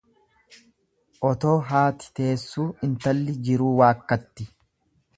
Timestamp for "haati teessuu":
1.73-2.67